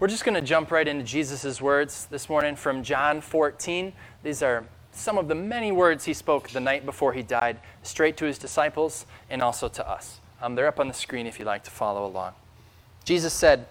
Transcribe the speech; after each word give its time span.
We're 0.00 0.08
just 0.08 0.24
going 0.24 0.34
to 0.34 0.40
jump 0.40 0.70
right 0.70 0.88
into 0.88 1.04
Jesus' 1.04 1.60
words 1.60 2.06
this 2.06 2.30
morning 2.30 2.56
from 2.56 2.82
John 2.82 3.20
14. 3.20 3.92
These 4.22 4.42
are 4.42 4.64
some 4.92 5.18
of 5.18 5.28
the 5.28 5.34
many 5.34 5.72
words 5.72 6.06
he 6.06 6.14
spoke 6.14 6.48
the 6.48 6.58
night 6.58 6.86
before 6.86 7.12
he 7.12 7.22
died, 7.22 7.58
straight 7.82 8.16
to 8.16 8.24
his 8.24 8.38
disciples 8.38 9.04
and 9.28 9.42
also 9.42 9.68
to 9.68 9.86
us. 9.86 10.20
Um, 10.40 10.54
they're 10.54 10.68
up 10.68 10.80
on 10.80 10.88
the 10.88 10.94
screen 10.94 11.26
if 11.26 11.38
you'd 11.38 11.44
like 11.44 11.64
to 11.64 11.70
follow 11.70 12.06
along. 12.06 12.32
Jesus 13.04 13.34
said, 13.34 13.66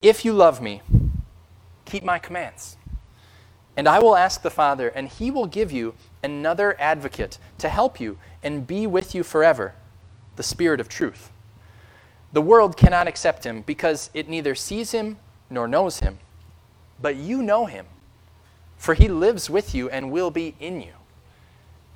If 0.00 0.24
you 0.24 0.32
love 0.32 0.62
me, 0.62 0.80
keep 1.84 2.04
my 2.04 2.18
commands. 2.18 2.78
And 3.76 3.86
I 3.86 3.98
will 3.98 4.16
ask 4.16 4.40
the 4.40 4.50
Father, 4.50 4.88
and 4.88 5.08
he 5.08 5.30
will 5.30 5.46
give 5.46 5.70
you 5.70 5.92
another 6.22 6.74
advocate 6.80 7.36
to 7.58 7.68
help 7.68 8.00
you 8.00 8.16
and 8.42 8.66
be 8.66 8.86
with 8.86 9.14
you 9.14 9.22
forever 9.22 9.74
the 10.36 10.42
Spirit 10.42 10.80
of 10.80 10.88
truth. 10.88 11.30
The 12.32 12.40
world 12.40 12.78
cannot 12.78 13.06
accept 13.06 13.44
him 13.44 13.60
because 13.60 14.08
it 14.14 14.26
neither 14.26 14.54
sees 14.54 14.92
him 14.92 15.18
nor 15.50 15.68
knows 15.68 16.00
him. 16.00 16.18
But 17.02 17.16
you 17.16 17.42
know 17.42 17.66
him, 17.66 17.86
for 18.76 18.94
he 18.94 19.08
lives 19.08 19.50
with 19.50 19.74
you 19.74 19.90
and 19.90 20.10
will 20.10 20.30
be 20.30 20.54
in 20.60 20.80
you. 20.80 20.92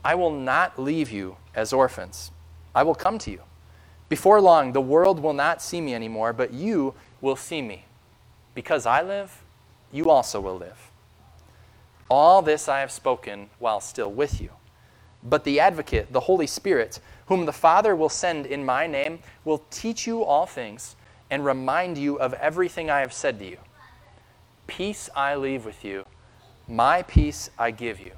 I 0.04 0.14
will 0.16 0.32
not 0.32 0.78
leave 0.78 1.10
you 1.10 1.36
as 1.54 1.72
orphans, 1.72 2.30
I 2.74 2.82
will 2.82 2.94
come 2.94 3.18
to 3.20 3.30
you. 3.30 3.40
Before 4.08 4.40
long, 4.40 4.72
the 4.72 4.80
world 4.80 5.20
will 5.20 5.32
not 5.32 5.62
see 5.62 5.80
me 5.80 5.94
anymore, 5.94 6.32
but 6.32 6.52
you 6.52 6.94
will 7.20 7.36
see 7.36 7.62
me. 7.62 7.86
Because 8.54 8.86
I 8.86 9.02
live, 9.02 9.42
you 9.92 10.10
also 10.10 10.41
will 10.41 10.56
live. 10.58 10.91
All 12.10 12.42
this 12.42 12.68
I 12.68 12.80
have 12.80 12.91
spoken 12.92 13.50
while 13.58 13.80
still 13.80 14.12
with 14.12 14.41
you. 14.41 14.50
But 15.22 15.44
the 15.44 15.58
advocate, 15.58 16.12
the 16.12 16.20
Holy 16.20 16.46
Spirit, 16.46 17.00
whom 17.27 17.46
the 17.46 17.52
Father 17.52 17.96
will 17.96 18.10
send 18.10 18.44
in 18.46 18.64
my 18.64 18.86
name, 18.86 19.20
will 19.44 19.64
teach 19.70 20.06
you 20.06 20.22
all 20.22 20.44
things 20.46 20.96
and 21.30 21.45
remind 21.45 21.98
you 21.98 22.16
of 22.16 22.33
everything 22.34 22.91
I 22.91 23.01
have 23.01 23.12
said 23.12 23.38
to 23.38 23.45
you. 23.45 23.59
Peace 24.66 25.10
I 25.14 25.34
leave 25.34 25.64
with 25.64 25.84
you, 25.84 26.05
my 26.66 27.02
peace 27.02 27.50
I 27.58 27.70
give 27.70 28.00
you. 28.00 28.12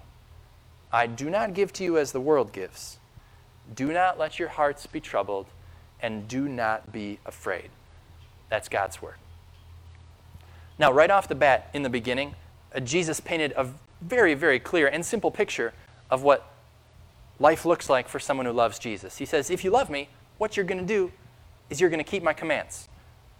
I 0.92 1.06
do 1.06 1.30
not 1.30 1.54
give 1.54 1.72
to 1.74 1.84
you 1.84 1.98
as 1.98 2.12
the 2.12 2.20
world 2.20 2.52
gives. 2.52 2.98
Do 3.74 3.92
not 3.92 4.18
let 4.18 4.38
your 4.38 4.48
hearts 4.48 4.86
be 4.86 5.00
troubled, 5.00 5.46
and 6.00 6.28
do 6.28 6.48
not 6.48 6.92
be 6.92 7.18
afraid. 7.26 7.70
That's 8.48 8.68
God's 8.68 9.02
word. 9.02 9.16
Now, 10.78 10.92
right 10.92 11.10
off 11.10 11.26
the 11.26 11.34
bat, 11.34 11.70
in 11.72 11.82
the 11.82 11.88
beginning, 11.88 12.34
uh, 12.74 12.80
Jesus 12.80 13.18
painted 13.18 13.52
a 13.56 13.66
very, 14.00 14.34
very 14.34 14.60
clear 14.60 14.86
and 14.86 15.04
simple 15.04 15.30
picture 15.30 15.72
of 16.10 16.22
what 16.22 16.48
life 17.38 17.64
looks 17.64 17.88
like 17.88 18.08
for 18.08 18.18
someone 18.18 18.46
who 18.46 18.52
loves 18.52 18.78
Jesus. 18.78 19.18
He 19.18 19.24
says, 19.24 19.50
If 19.50 19.64
you 19.64 19.70
love 19.70 19.90
me, 19.90 20.08
what 20.38 20.56
you're 20.56 20.66
going 20.66 20.80
to 20.80 20.86
do 20.86 21.12
is 21.70 21.80
you're 21.80 21.90
going 21.90 22.04
to 22.04 22.08
keep 22.08 22.22
my 22.22 22.32
commands. 22.32 22.88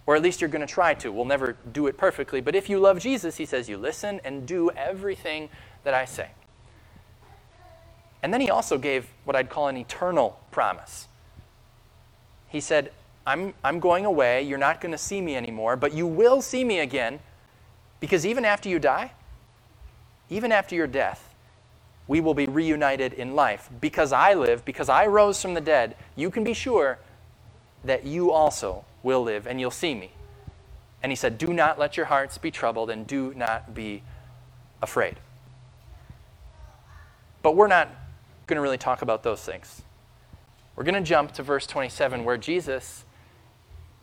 Or 0.07 0.15
at 0.15 0.23
least 0.23 0.41
you're 0.41 0.51
going 0.51 0.67
to 0.67 0.73
try 0.73 0.95
to. 0.95 1.11
We'll 1.11 1.25
never 1.25 1.57
do 1.73 1.89
it 1.89 1.99
perfectly. 1.99 2.41
But 2.41 2.55
if 2.55 2.71
you 2.71 2.79
love 2.79 3.01
Jesus, 3.01 3.37
he 3.37 3.45
says, 3.45 3.69
you 3.69 3.77
listen 3.77 4.21
and 4.25 4.47
do 4.47 4.71
everything 4.71 5.49
that 5.83 5.95
I 5.95 6.05
say. 6.05 6.31
And 8.23 8.33
then 8.33 8.41
he 8.41 8.51
also 8.51 8.79
gave 8.79 9.09
what 9.25 9.37
I'd 9.37 9.51
call 9.51 9.69
an 9.69 9.77
eternal 9.77 10.41
promise. 10.51 11.09
He 12.49 12.61
said, 12.61 12.93
I'm, 13.27 13.55
I'm 13.65 13.81
going 13.81 14.05
away. 14.05 14.43
You're 14.43 14.59
not 14.59 14.81
going 14.81 14.93
to 14.93 14.99
see 14.99 15.21
me 15.21 15.37
anymore, 15.37 15.77
but 15.77 15.93
you 15.93 16.07
will 16.07 16.41
see 16.41 16.65
me 16.65 16.79
again 16.79 17.19
because 17.99 18.25
even 18.25 18.45
after 18.45 18.69
you 18.69 18.79
die, 18.79 19.13
even 20.31 20.53
after 20.53 20.75
your 20.75 20.87
death, 20.87 21.35
we 22.09 22.21
will 22.21 22.35
be 22.35 22.47
reunited 22.47 23.13
in 23.13 23.35
life. 23.35 23.69
Because 23.81 24.13
I 24.13 24.35
live, 24.35 24.65
because 24.65 24.89
I 24.89 25.07
rose 25.07 25.43
from 25.43 25.55
the 25.55 25.61
dead, 25.61 25.97
you 26.15 26.31
can 26.31 26.45
be 26.45 26.55
sure 26.55 26.99
that 27.85 28.05
you 28.05 28.31
also 28.31 28.85
will 29.07 29.23
live 29.23 29.47
and 29.47 29.59
you'll 29.59 29.71
see 29.71 29.95
me. 29.95 30.11
And 31.03 31.13
he 31.13 31.17
said, 31.17 31.39
Do 31.39 31.55
not 31.55 31.79
let 31.79 31.97
your 31.97 32.07
hearts 32.07 32.37
be 32.37 32.51
troubled 32.51 32.91
and 32.91 33.07
do 33.07 33.33
not 33.35 33.73
be 33.73 34.03
afraid. 34.83 35.17
But 37.43 37.57
we're 37.57 37.69
not 37.69 37.89
going 38.47 38.57
to 38.57 38.61
really 38.61 38.77
talk 38.77 39.03
about 39.03 39.23
those 39.23 39.41
things. 39.41 39.83
We're 40.75 40.85
going 40.85 40.97
to 40.97 41.01
jump 41.01 41.33
to 41.35 41.43
verse 41.43 41.67
27 41.67 42.25
where 42.25 42.37
Jesus 42.37 43.05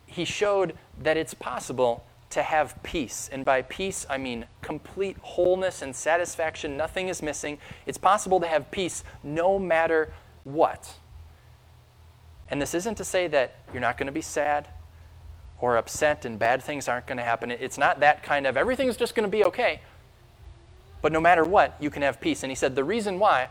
he 0.06 0.24
showed 0.24 0.78
that 1.02 1.16
it's 1.16 1.34
possible 1.34 2.04
to 2.30 2.42
have 2.42 2.80
peace. 2.84 3.28
And 3.32 3.44
by 3.44 3.62
peace, 3.62 4.06
I 4.08 4.16
mean 4.16 4.46
complete 4.62 5.16
wholeness 5.20 5.82
and 5.82 5.94
satisfaction. 5.94 6.76
Nothing 6.76 7.08
is 7.08 7.20
missing. 7.20 7.58
It's 7.84 7.98
possible 7.98 8.38
to 8.40 8.46
have 8.46 8.70
peace 8.70 9.02
no 9.24 9.58
matter 9.58 10.12
what. 10.44 10.94
And 12.48 12.62
this 12.62 12.74
isn't 12.74 12.94
to 12.96 13.04
say 13.04 13.26
that 13.28 13.56
you're 13.72 13.80
not 13.80 13.98
going 13.98 14.06
to 14.06 14.12
be 14.12 14.20
sad 14.20 14.68
or 15.64 15.78
upset 15.78 16.26
and 16.26 16.38
bad 16.38 16.62
things 16.62 16.88
aren't 16.88 17.06
going 17.06 17.16
to 17.16 17.24
happen. 17.24 17.50
It's 17.50 17.78
not 17.78 18.00
that 18.00 18.22
kind 18.22 18.46
of 18.46 18.58
everything's 18.58 18.98
just 18.98 19.14
going 19.14 19.24
to 19.24 19.34
be 19.34 19.44
okay. 19.46 19.80
But 21.00 21.10
no 21.10 21.20
matter 21.20 21.42
what, 21.42 21.74
you 21.80 21.88
can 21.88 22.02
have 22.02 22.20
peace. 22.20 22.42
And 22.42 22.50
he 22.50 22.54
said, 22.54 22.76
The 22.76 22.84
reason 22.84 23.18
why 23.18 23.48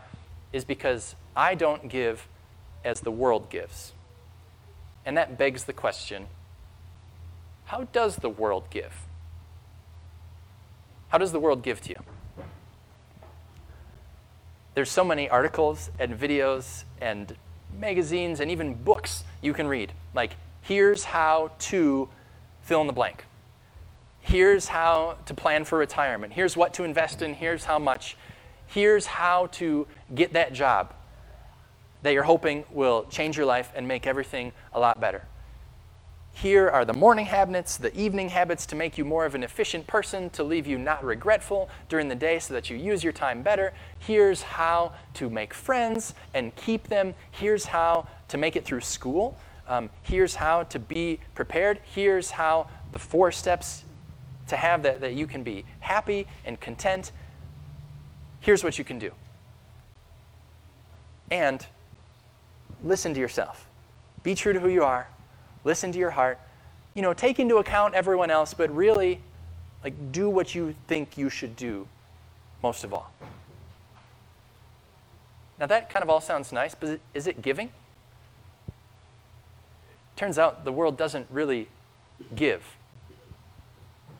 is 0.52 0.64
because 0.64 1.16
I 1.34 1.56
don't 1.56 1.88
give 1.88 2.28
as 2.84 3.00
the 3.00 3.10
world 3.10 3.50
gives. 3.50 3.94
And 5.04 5.16
that 5.16 5.36
begs 5.36 5.64
the 5.64 5.72
question 5.72 6.28
how 7.64 7.84
does 7.92 8.16
the 8.16 8.28
world 8.28 8.70
give? 8.70 8.94
How 11.08 11.18
does 11.18 11.32
the 11.32 11.40
world 11.40 11.62
give 11.62 11.80
to 11.80 11.90
you? 11.90 12.44
There's 14.74 14.90
so 14.90 15.02
many 15.02 15.28
articles 15.28 15.90
and 15.98 16.16
videos 16.16 16.84
and 17.00 17.34
magazines 17.78 18.40
and 18.40 18.50
even 18.50 18.74
books 18.74 19.24
you 19.42 19.52
can 19.52 19.66
read. 19.66 19.92
Like, 20.14 20.36
here's 20.62 21.04
how 21.04 21.52
to 21.58 22.08
fill 22.62 22.80
in 22.80 22.86
the 22.86 22.92
blank. 22.92 23.24
Here's 24.20 24.68
how 24.68 25.18
to 25.26 25.34
plan 25.34 25.64
for 25.64 25.78
retirement. 25.78 26.32
Here's 26.32 26.56
what 26.56 26.74
to 26.74 26.84
invest 26.84 27.20
in. 27.20 27.34
Here's 27.34 27.64
how 27.64 27.78
much. 27.78 28.16
Here's 28.66 29.06
how 29.06 29.48
to 29.52 29.86
get 30.14 30.32
that 30.32 30.52
job 30.52 30.94
that 32.02 32.12
you're 32.12 32.22
hoping 32.22 32.64
will 32.70 33.04
change 33.10 33.36
your 33.36 33.46
life 33.46 33.70
and 33.74 33.86
make 33.86 34.06
everything 34.06 34.52
a 34.72 34.80
lot 34.80 35.00
better. 35.00 35.22
Here 36.34 36.68
are 36.68 36.84
the 36.84 36.92
morning 36.92 37.26
habits, 37.26 37.76
the 37.76 37.96
evening 37.96 38.28
habits 38.28 38.66
to 38.66 38.76
make 38.76 38.98
you 38.98 39.04
more 39.04 39.24
of 39.24 39.36
an 39.36 39.44
efficient 39.44 39.86
person, 39.86 40.30
to 40.30 40.42
leave 40.42 40.66
you 40.66 40.76
not 40.76 41.02
regretful 41.04 41.70
during 41.88 42.08
the 42.08 42.16
day 42.16 42.40
so 42.40 42.52
that 42.54 42.68
you 42.68 42.76
use 42.76 43.04
your 43.04 43.12
time 43.12 43.40
better. 43.42 43.72
Here's 44.00 44.42
how 44.42 44.92
to 45.14 45.30
make 45.30 45.54
friends 45.54 46.12
and 46.34 46.54
keep 46.56 46.88
them. 46.88 47.14
Here's 47.30 47.64
how 47.66 48.08
to 48.28 48.36
make 48.36 48.56
it 48.56 48.64
through 48.64 48.80
school. 48.80 49.38
Um, 49.68 49.88
here's 50.02 50.34
how 50.34 50.64
to 50.64 50.78
be 50.80 51.20
prepared. 51.36 51.78
Here's 51.84 52.32
how 52.32 52.68
the 52.92 52.98
four 52.98 53.30
steps 53.30 53.84
to 54.48 54.56
have 54.56 54.82
that, 54.82 55.00
that 55.02 55.14
you 55.14 55.28
can 55.28 55.44
be 55.44 55.64
happy 55.78 56.26
and 56.44 56.60
content. 56.60 57.12
Here's 58.40 58.64
what 58.64 58.76
you 58.76 58.84
can 58.84 58.98
do. 58.98 59.12
And 61.30 61.64
listen 62.82 63.14
to 63.14 63.20
yourself. 63.20 63.66
Be 64.24 64.34
true 64.34 64.52
to 64.52 64.58
who 64.58 64.68
you 64.68 64.82
are 64.82 65.08
listen 65.64 65.90
to 65.92 65.98
your 65.98 66.10
heart. 66.10 66.38
You 66.94 67.02
know, 67.02 67.12
take 67.12 67.40
into 67.40 67.56
account 67.56 67.94
everyone 67.94 68.30
else, 68.30 68.54
but 68.54 68.74
really, 68.74 69.20
like, 69.82 70.12
do 70.12 70.30
what 70.30 70.54
you 70.54 70.74
think 70.86 71.18
you 71.18 71.28
should 71.28 71.56
do 71.56 71.88
most 72.62 72.84
of 72.84 72.94
all. 72.94 73.10
Now, 75.58 75.66
that 75.66 75.90
kind 75.90 76.02
of 76.02 76.10
all 76.10 76.20
sounds 76.20 76.52
nice, 76.52 76.74
but 76.74 77.00
is 77.12 77.26
it 77.26 77.42
giving? 77.42 77.70
Turns 80.16 80.38
out 80.38 80.64
the 80.64 80.72
world 80.72 80.96
doesn't 80.96 81.26
really 81.30 81.68
give. 82.34 82.62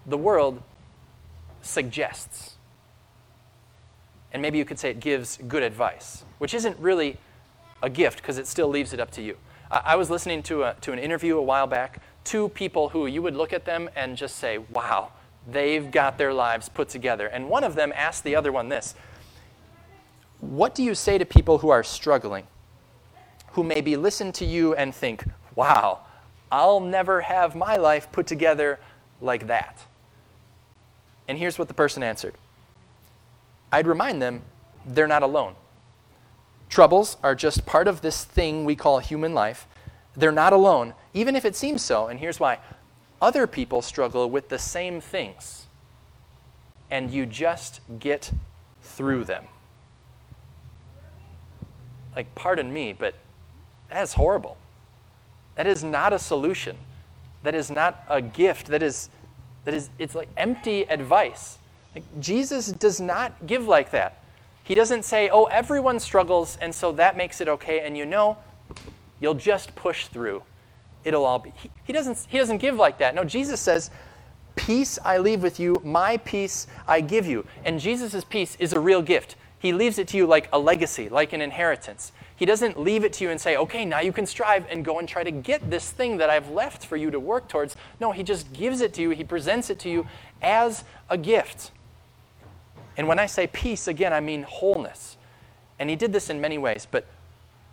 The 0.06 0.18
world 0.18 0.62
suggests. 1.62 2.54
And 4.32 4.42
maybe 4.42 4.58
you 4.58 4.64
could 4.64 4.78
say 4.78 4.90
it 4.90 5.00
gives 5.00 5.38
good 5.48 5.62
advice, 5.62 6.24
which 6.38 6.54
isn't 6.54 6.78
really 6.78 7.16
a 7.82 7.88
gift 7.88 8.18
because 8.18 8.38
it 8.38 8.46
still 8.46 8.68
leaves 8.68 8.92
it 8.92 9.00
up 9.00 9.10
to 9.12 9.22
you. 9.22 9.36
I 9.84 9.96
was 9.96 10.08
listening 10.08 10.42
to, 10.44 10.62
a, 10.62 10.74
to 10.82 10.92
an 10.92 10.98
interview 11.00 11.36
a 11.36 11.42
while 11.42 11.66
back, 11.66 12.00
two 12.22 12.48
people 12.50 12.90
who 12.90 13.06
you 13.06 13.22
would 13.22 13.34
look 13.34 13.52
at 13.52 13.64
them 13.64 13.90
and 13.96 14.16
just 14.16 14.36
say, 14.36 14.58
wow, 14.58 15.10
they've 15.50 15.90
got 15.90 16.16
their 16.16 16.32
lives 16.32 16.68
put 16.68 16.88
together. 16.88 17.26
And 17.26 17.48
one 17.48 17.64
of 17.64 17.74
them 17.74 17.92
asked 17.94 18.22
the 18.22 18.36
other 18.36 18.52
one 18.52 18.68
this 18.68 18.94
What 20.40 20.74
do 20.74 20.82
you 20.82 20.94
say 20.94 21.18
to 21.18 21.24
people 21.24 21.58
who 21.58 21.70
are 21.70 21.82
struggling, 21.82 22.46
who 23.52 23.64
maybe 23.64 23.96
listen 23.96 24.30
to 24.32 24.44
you 24.44 24.74
and 24.74 24.94
think, 24.94 25.24
wow, 25.56 26.00
I'll 26.52 26.80
never 26.80 27.22
have 27.22 27.56
my 27.56 27.76
life 27.76 28.12
put 28.12 28.26
together 28.26 28.78
like 29.20 29.48
that? 29.48 29.84
And 31.26 31.36
here's 31.38 31.58
what 31.58 31.68
the 31.68 31.74
person 31.74 32.02
answered 32.02 32.34
I'd 33.72 33.88
remind 33.88 34.22
them 34.22 34.42
they're 34.86 35.08
not 35.08 35.24
alone. 35.24 35.56
Troubles 36.74 37.18
are 37.22 37.36
just 37.36 37.64
part 37.66 37.86
of 37.86 38.00
this 38.00 38.24
thing 38.24 38.64
we 38.64 38.74
call 38.74 38.98
human 38.98 39.32
life. 39.32 39.68
They're 40.16 40.32
not 40.32 40.52
alone, 40.52 40.94
even 41.12 41.36
if 41.36 41.44
it 41.44 41.54
seems 41.54 41.82
so. 41.82 42.08
And 42.08 42.18
here's 42.18 42.40
why 42.40 42.58
other 43.22 43.46
people 43.46 43.80
struggle 43.80 44.28
with 44.28 44.48
the 44.48 44.58
same 44.58 45.00
things, 45.00 45.66
and 46.90 47.12
you 47.12 47.26
just 47.26 47.80
get 48.00 48.32
through 48.82 49.22
them. 49.22 49.44
Like, 52.16 52.34
pardon 52.34 52.72
me, 52.72 52.92
but 52.92 53.14
that 53.88 54.02
is 54.02 54.14
horrible. 54.14 54.56
That 55.54 55.68
is 55.68 55.84
not 55.84 56.12
a 56.12 56.18
solution. 56.18 56.76
That 57.44 57.54
is 57.54 57.70
not 57.70 58.02
a 58.08 58.20
gift. 58.20 58.66
That 58.66 58.82
is 58.82 59.10
that 59.64 59.74
is 59.74 59.90
it's 60.00 60.16
like 60.16 60.28
empty 60.36 60.82
advice. 60.82 61.56
Like, 61.94 62.02
Jesus 62.18 62.72
does 62.72 63.00
not 63.00 63.46
give 63.46 63.68
like 63.68 63.92
that. 63.92 64.23
He 64.64 64.74
doesn't 64.74 65.04
say, 65.04 65.28
"Oh, 65.28 65.44
everyone 65.44 66.00
struggles 66.00 66.58
and 66.60 66.74
so 66.74 66.90
that 66.92 67.16
makes 67.16 67.40
it 67.40 67.48
okay 67.48 67.80
and 67.80 67.96
you 67.96 68.04
know, 68.04 68.38
you'll 69.20 69.34
just 69.34 69.76
push 69.76 70.08
through. 70.08 70.42
It'll 71.04 71.24
all 71.24 71.38
be." 71.38 71.52
He, 71.56 71.70
he 71.84 71.92
doesn't 71.92 72.26
he 72.28 72.38
doesn't 72.38 72.58
give 72.58 72.74
like 72.74 72.98
that. 72.98 73.14
No, 73.14 73.22
Jesus 73.22 73.60
says, 73.60 73.90
"Peace 74.56 74.98
I 75.04 75.18
leave 75.18 75.42
with 75.42 75.60
you, 75.60 75.80
my 75.84 76.16
peace 76.16 76.66
I 76.88 77.00
give 77.00 77.26
you." 77.26 77.46
And 77.64 77.78
Jesus' 77.78 78.24
peace 78.24 78.56
is 78.58 78.72
a 78.72 78.80
real 78.80 79.02
gift. 79.02 79.36
He 79.64 79.72
leaves 79.72 79.98
it 79.98 80.08
to 80.08 80.18
you 80.18 80.26
like 80.26 80.50
a 80.52 80.58
legacy, 80.58 81.08
like 81.08 81.32
an 81.32 81.40
inheritance. 81.40 82.12
He 82.36 82.44
doesn't 82.44 82.78
leave 82.78 83.02
it 83.02 83.14
to 83.14 83.24
you 83.24 83.30
and 83.30 83.40
say, 83.40 83.56
okay, 83.56 83.86
now 83.86 84.00
you 84.00 84.12
can 84.12 84.26
strive 84.26 84.66
and 84.68 84.84
go 84.84 84.98
and 84.98 85.08
try 85.08 85.24
to 85.24 85.30
get 85.30 85.70
this 85.70 85.90
thing 85.90 86.18
that 86.18 86.28
I've 86.28 86.50
left 86.50 86.84
for 86.84 86.98
you 86.98 87.10
to 87.10 87.18
work 87.18 87.48
towards. 87.48 87.74
No, 87.98 88.12
He 88.12 88.22
just 88.22 88.52
gives 88.52 88.82
it 88.82 88.92
to 88.92 89.00
you. 89.00 89.10
He 89.10 89.24
presents 89.24 89.70
it 89.70 89.78
to 89.78 89.88
you 89.88 90.06
as 90.42 90.84
a 91.08 91.16
gift. 91.16 91.70
And 92.96 93.08
when 93.08 93.18
I 93.18 93.26
say 93.26 93.46
peace, 93.46 93.88
again, 93.88 94.12
I 94.12 94.20
mean 94.20 94.42
wholeness. 94.42 95.16
And 95.78 95.90
He 95.90 95.96
did 95.96 96.12
this 96.12 96.30
in 96.30 96.40
many 96.40 96.58
ways, 96.58 96.86
but, 96.90 97.06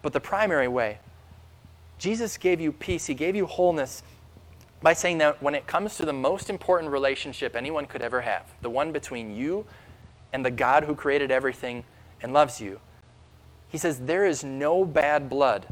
but 0.01 0.13
the 0.13 0.19
primary 0.19 0.67
way, 0.67 0.99
Jesus 1.97 2.37
gave 2.37 2.59
you 2.59 2.71
peace, 2.71 3.05
He 3.05 3.13
gave 3.13 3.35
you 3.35 3.45
wholeness 3.45 4.03
by 4.81 4.93
saying 4.93 5.19
that 5.19 5.41
when 5.43 5.53
it 5.53 5.67
comes 5.67 5.95
to 5.97 6.05
the 6.05 6.13
most 6.13 6.49
important 6.49 6.91
relationship 6.91 7.55
anyone 7.55 7.85
could 7.85 8.01
ever 8.01 8.21
have, 8.21 8.51
the 8.61 8.69
one 8.69 8.91
between 8.91 9.35
you 9.35 9.65
and 10.33 10.43
the 10.43 10.51
God 10.51 10.85
who 10.85 10.95
created 10.95 11.29
everything 11.31 11.83
and 12.21 12.33
loves 12.33 12.59
you. 12.59 12.79
He 13.69 13.77
says, 13.77 13.99
There 13.99 14.25
is 14.25 14.43
no 14.43 14.85
bad 14.85 15.29
blood 15.29 15.67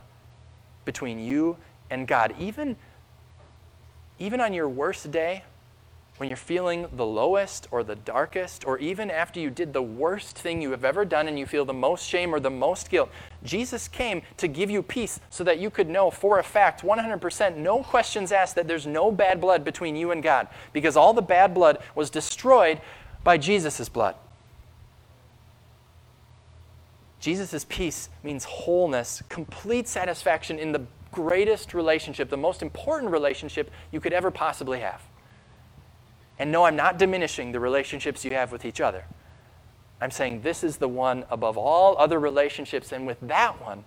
between 0.86 1.20
you 1.20 1.58
and 1.90 2.08
God. 2.08 2.34
Even, 2.40 2.76
even 4.20 4.40
on 4.42 4.54
your 4.54 4.70
worst 4.70 5.12
day, 5.12 5.44
when 6.20 6.28
you're 6.28 6.36
feeling 6.36 6.86
the 6.92 7.06
lowest 7.06 7.70
or 7.72 7.82
the 7.82 7.96
darkest, 7.96 8.68
or 8.68 8.78
even 8.80 9.10
after 9.10 9.40
you 9.40 9.50
did 9.50 9.72
the 9.72 9.82
worst 9.82 10.38
thing 10.38 10.62
you 10.62 10.70
have 10.72 10.84
ever 10.84 11.06
done 11.06 11.30
and 11.30 11.40
you 11.40 11.46
feel 11.46 11.64
the 11.64 11.74
most 11.74 12.06
shame 12.06 12.36
or 12.36 12.42
the 12.42 12.50
most 12.50 12.90
guilt, 12.90 13.10
Jesus 13.42 13.88
came 13.88 14.22
to 14.36 14.50
give 14.50 14.70
you 14.70 14.84
peace 14.84 15.22
so 15.30 15.46
that 15.46 15.60
you 15.60 15.70
could 15.70 15.88
know 15.88 16.12
for 16.12 16.40
a 16.40 16.44
fact, 16.44 16.82
100%, 16.82 17.56
no 17.56 17.82
questions 17.84 18.34
asked, 18.34 18.56
that 18.56 18.68
there's 18.68 18.86
no 18.86 19.12
bad 19.12 19.40
blood 19.40 19.64
between 19.64 19.96
you 19.96 20.12
and 20.12 20.22
God, 20.22 20.50
because 20.74 20.98
all 20.98 21.14
the 21.14 21.22
bad 21.22 21.54
blood 21.54 21.78
was 21.96 22.10
destroyed 22.10 22.82
by 23.24 23.38
Jesus' 23.38 23.88
blood. 23.88 24.16
Jesus' 27.22 27.66
peace 27.70 28.10
means 28.24 28.44
wholeness, 28.44 29.24
complete 29.30 29.88
satisfaction 29.88 30.60
in 30.60 30.74
the 30.74 30.86
greatest 31.14 31.74
relationship, 31.74 32.30
the 32.30 32.36
most 32.36 32.62
important 32.62 33.10
relationship 33.10 33.72
you 33.94 34.02
could 34.02 34.12
ever 34.12 34.32
possibly 34.32 34.82
have. 34.82 35.02
And 36.40 36.52
no, 36.52 36.64
I'm 36.64 36.76
not 36.76 36.98
diminishing 36.98 37.52
the 37.52 37.60
relationships 37.60 38.26
you 38.26 38.32
have 38.32 38.52
with 38.52 38.66
each 38.66 38.82
other. 38.82 39.06
I'm 40.02 40.12
saying 40.12 40.42
this 40.42 40.64
is 40.64 40.78
the 40.78 40.88
one 40.88 41.26
above 41.30 41.58
all 41.58 41.98
other 41.98 42.20
relationships, 42.20 42.92
and 42.92 43.06
with 43.06 43.20
that 43.22 43.62
one, 43.62 43.84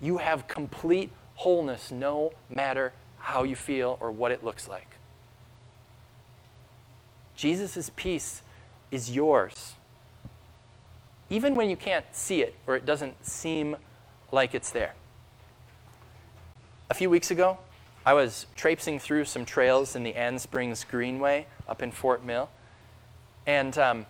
you 0.00 0.18
have 0.18 0.46
complete 0.46 1.10
wholeness 1.36 1.90
no 1.90 2.32
matter 2.50 2.92
how 3.18 3.42
you 3.42 3.56
feel 3.56 3.96
or 4.00 4.12
what 4.12 4.30
it 4.30 4.44
looks 4.44 4.68
like. 4.68 4.98
Jesus' 7.34 7.90
peace 7.96 8.42
is 8.90 9.10
yours 9.10 9.74
even 11.30 11.54
when 11.54 11.70
you 11.70 11.76
can't 11.76 12.04
see 12.12 12.42
it 12.42 12.54
or 12.66 12.76
it 12.76 12.84
doesn't 12.84 13.24
seem 13.24 13.76
like 14.30 14.54
it's 14.54 14.70
there. 14.70 14.94
A 16.90 16.94
few 16.94 17.08
weeks 17.08 17.30
ago, 17.30 17.58
I 18.04 18.12
was 18.12 18.46
traipsing 18.54 18.98
through 18.98 19.24
some 19.24 19.44
trails 19.44 19.96
in 19.96 20.02
the 20.02 20.14
Anne 20.14 20.38
Springs 20.38 20.84
Greenway 20.84 21.46
up 21.68 21.82
in 21.82 21.90
Fort 21.90 22.24
Mill, 22.24 22.50
and 23.46 23.76
um, 23.78 24.06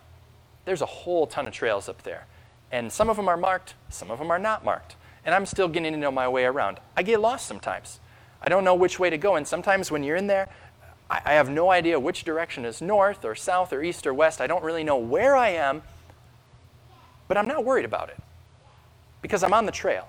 there's 0.65 0.81
a 0.81 0.85
whole 0.85 1.27
ton 1.27 1.47
of 1.47 1.53
trails 1.53 1.89
up 1.89 2.03
there. 2.03 2.25
And 2.71 2.91
some 2.91 3.09
of 3.09 3.15
them 3.17 3.27
are 3.27 3.37
marked, 3.37 3.75
some 3.89 4.11
of 4.11 4.19
them 4.19 4.31
are 4.31 4.39
not 4.39 4.65
marked. 4.65 4.95
And 5.23 5.33
I'm 5.33 5.45
still 5.45 5.67
getting 5.67 5.93
to 5.93 5.97
know 5.97 6.11
my 6.11 6.27
way 6.27 6.45
around. 6.45 6.79
I 6.95 7.03
get 7.03 7.19
lost 7.19 7.47
sometimes. 7.47 7.99
I 8.41 8.49
don't 8.49 8.63
know 8.63 8.75
which 8.75 8.99
way 8.99 9.09
to 9.09 9.17
go, 9.17 9.35
and 9.35 9.47
sometimes 9.47 9.91
when 9.91 10.03
you're 10.03 10.17
in 10.17 10.27
there, 10.27 10.49
I, 11.09 11.21
I 11.25 11.33
have 11.33 11.49
no 11.49 11.71
idea 11.71 11.99
which 11.99 12.23
direction 12.23 12.65
is 12.65 12.81
north 12.81 13.25
or 13.25 13.35
south 13.35 13.73
or 13.73 13.83
east 13.83 14.05
or 14.05 14.13
west. 14.13 14.41
I 14.41 14.47
don't 14.47 14.63
really 14.63 14.83
know 14.83 14.97
where 14.97 15.35
I 15.35 15.49
am 15.49 15.83
but 17.27 17.37
I'm 17.37 17.47
not 17.47 17.63
worried 17.63 17.85
about 17.85 18.09
it 18.09 18.17
because 19.21 19.43
I'm 19.43 19.53
on 19.53 19.65
the 19.65 19.71
trail. 19.71 20.07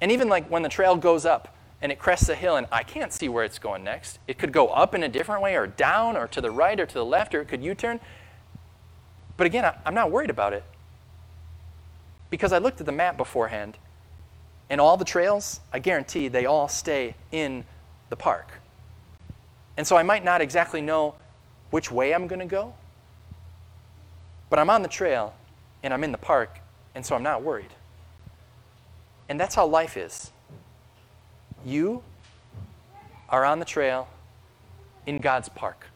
And 0.00 0.12
even 0.12 0.28
like 0.28 0.48
when 0.48 0.62
the 0.62 0.68
trail 0.68 0.96
goes 0.96 1.24
up 1.26 1.54
and 1.80 1.92
it 1.92 1.98
crests 1.98 2.28
a 2.28 2.34
hill 2.34 2.56
and 2.56 2.66
I 2.72 2.82
can't 2.82 3.12
see 3.12 3.28
where 3.28 3.44
it's 3.44 3.58
going 3.58 3.84
next, 3.84 4.18
it 4.26 4.38
could 4.38 4.52
go 4.52 4.68
up 4.68 4.94
in 4.94 5.02
a 5.02 5.08
different 5.08 5.42
way 5.42 5.56
or 5.56 5.66
down 5.66 6.16
or 6.16 6.26
to 6.28 6.40
the 6.40 6.50
right 6.50 6.78
or 6.78 6.86
to 6.86 6.94
the 6.94 7.04
left 7.04 7.34
or 7.34 7.40
it 7.40 7.48
could 7.48 7.62
U 7.62 7.74
turn. 7.74 8.00
But 9.36 9.46
again, 9.46 9.72
I'm 9.84 9.94
not 9.94 10.10
worried 10.10 10.30
about 10.30 10.52
it 10.52 10.64
because 12.30 12.52
I 12.52 12.58
looked 12.58 12.80
at 12.80 12.86
the 12.86 12.92
map 12.92 13.16
beforehand 13.16 13.78
and 14.70 14.80
all 14.80 14.96
the 14.96 15.04
trails, 15.04 15.60
I 15.72 15.78
guarantee 15.78 16.28
they 16.28 16.44
all 16.46 16.68
stay 16.68 17.14
in 17.32 17.64
the 18.10 18.16
park. 18.16 18.50
And 19.76 19.86
so 19.86 19.96
I 19.96 20.02
might 20.02 20.24
not 20.24 20.40
exactly 20.40 20.80
know 20.80 21.14
which 21.70 21.90
way 21.90 22.12
I'm 22.12 22.26
going 22.26 22.40
to 22.40 22.46
go, 22.46 22.74
but 24.50 24.58
I'm 24.58 24.70
on 24.70 24.82
the 24.82 24.88
trail 24.88 25.34
and 25.82 25.94
I'm 25.94 26.02
in 26.02 26.12
the 26.12 26.18
park, 26.18 26.58
and 26.94 27.06
so 27.06 27.14
I'm 27.14 27.22
not 27.22 27.42
worried. 27.42 27.72
And 29.28 29.38
that's 29.38 29.54
how 29.54 29.66
life 29.66 29.96
is. 29.96 30.32
You 31.68 32.02
are 33.28 33.44
on 33.44 33.58
the 33.58 33.64
trail 33.64 34.08
in 35.06 35.18
God's 35.18 35.48
park. 35.48 35.86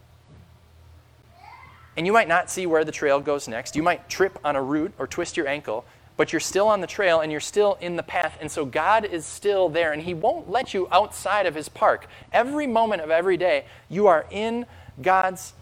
And 1.97 2.07
you 2.07 2.13
might 2.13 2.29
not 2.29 2.51
see 2.51 2.67
where 2.67 2.85
the 2.85 2.93
trail 2.93 3.21
goes 3.21 3.49
next. 3.49 3.77
You 3.77 3.83
might 3.83 4.09
trip 4.09 4.39
on 4.45 4.57
a 4.57 4.63
root 4.63 4.93
or 4.99 5.07
twist 5.07 5.37
your 5.37 5.47
ankle, 5.47 5.85
but 6.17 6.33
you're 6.33 6.41
still 6.41 6.69
on 6.69 6.81
the 6.81 6.87
trail 6.87 7.21
and 7.21 7.31
you're 7.31 7.41
still 7.41 7.77
in 7.81 7.97
the 7.97 8.03
path. 8.03 8.39
And 8.41 8.51
so 8.51 8.65
God 8.65 9.05
is 9.05 9.27
still 9.27 9.69
there, 9.69 9.93
and 9.93 10.03
He 10.03 10.15
won't 10.15 10.51
let 10.51 10.73
you 10.73 10.89
outside 10.91 11.47
of 11.47 11.55
His 11.55 11.69
park. 11.69 12.07
Every 12.33 12.67
moment 12.67 13.03
of 13.03 13.11
every 13.11 13.37
day, 13.37 13.67
you 13.89 14.07
are 14.07 14.27
in 14.31 14.67
God's 15.01 15.53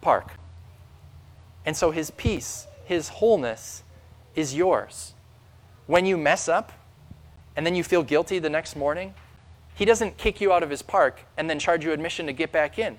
park. 0.00 0.32
And 1.64 1.76
so 1.76 1.90
His 1.90 2.10
peace 2.10 2.66
his 2.86 3.08
wholeness 3.08 3.82
is 4.34 4.54
yours. 4.54 5.12
When 5.86 6.06
you 6.06 6.16
mess 6.16 6.48
up 6.48 6.72
and 7.56 7.66
then 7.66 7.74
you 7.74 7.82
feel 7.82 8.02
guilty 8.02 8.38
the 8.38 8.50
next 8.50 8.76
morning, 8.76 9.14
he 9.74 9.84
doesn't 9.84 10.16
kick 10.16 10.40
you 10.40 10.52
out 10.52 10.62
of 10.62 10.70
his 10.70 10.82
park 10.82 11.20
and 11.36 11.48
then 11.50 11.58
charge 11.58 11.84
you 11.84 11.92
admission 11.92 12.26
to 12.26 12.32
get 12.32 12.52
back 12.52 12.78
in. 12.78 12.98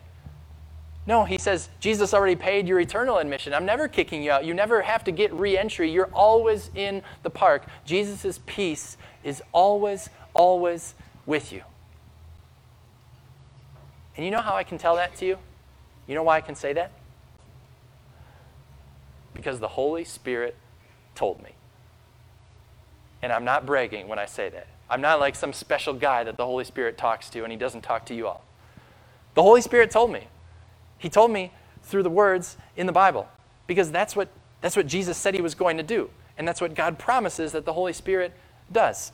No, 1.08 1.24
he 1.24 1.38
says, 1.38 1.70
Jesus 1.80 2.14
already 2.14 2.36
paid 2.36 2.68
your 2.68 2.82
eternal 2.82 3.18
admission. 3.18 3.54
I'm 3.54 3.66
never 3.66 3.88
kicking 3.88 4.22
you 4.22 4.32
out. 4.32 4.44
You 4.44 4.54
never 4.54 4.82
have 4.82 5.06
to 5.06 5.12
get 5.12 5.32
re 5.34 5.58
entry. 5.58 5.90
You're 5.90 6.10
always 6.14 6.70
in 6.76 7.02
the 7.24 7.30
park. 7.30 7.66
Jesus' 7.86 8.42
peace 8.46 8.98
is 9.24 9.42
always, 9.54 10.10
always 10.34 10.96
with 11.26 11.54
you. 11.54 11.64
And 14.18 14.26
you 14.26 14.32
know 14.32 14.42
how 14.42 14.56
I 14.56 14.64
can 14.64 14.78
tell 14.78 14.96
that 14.98 15.16
to 15.18 15.26
you? 15.26 15.38
You 16.08 16.16
know 16.16 16.24
why 16.24 16.38
I 16.38 16.42
can 16.42 16.56
say 16.56 16.74
that? 16.74 16.92
Because 19.34 19.60
the 19.60 19.68
Holy 19.70 20.04
Spirit 20.04 20.56
told 21.16 21.42
me. 21.42 21.52
And 23.22 23.32
I'm 23.32 23.46
not 23.46 23.66
bragging 23.66 24.08
when 24.08 24.20
I 24.20 24.26
say 24.26 24.50
that. 24.50 24.68
I'm 24.90 25.02
not 25.02 25.20
like 25.20 25.36
some 25.36 25.54
special 25.54 25.94
guy 25.94 26.24
that 26.24 26.38
the 26.38 26.46
Holy 26.46 26.64
Spirit 26.64 26.98
talks 26.98 27.30
to 27.32 27.44
and 27.44 27.52
he 27.52 27.58
doesn't 27.58 27.82
talk 27.82 28.06
to 28.08 28.16
you 28.16 28.28
all. 28.28 28.44
The 29.34 29.44
Holy 29.44 29.62
Spirit 29.62 29.92
told 29.92 30.12
me. 30.12 30.28
He 30.98 31.10
told 31.10 31.32
me 31.32 31.52
through 31.84 32.04
the 32.04 32.10
words 32.10 32.58
in 32.76 32.86
the 32.86 32.92
Bible 32.94 33.28
because 33.68 33.92
that's 33.92 34.16
what, 34.16 34.30
that's 34.62 34.76
what 34.76 34.88
Jesus 34.88 35.18
said 35.18 35.34
he 35.36 35.42
was 35.42 35.56
going 35.56 35.78
to 35.78 35.84
do. 35.84 36.10
And 36.38 36.48
that's 36.48 36.62
what 36.62 36.76
God 36.76 37.00
promises 37.00 37.52
that 37.52 37.66
the 37.66 37.74
Holy 37.74 37.94
Spirit 37.94 38.34
does. 38.72 39.12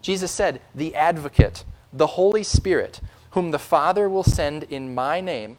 Jesus 0.00 0.30
said, 0.32 0.60
The 0.74 0.94
advocate, 0.94 1.64
the 1.92 2.08
Holy 2.08 2.42
Spirit, 2.42 3.00
whom 3.30 3.50
the 3.50 3.58
Father 3.58 4.08
will 4.08 4.24
send 4.24 4.64
in 4.64 4.94
my 4.94 5.20
name, 5.20 5.58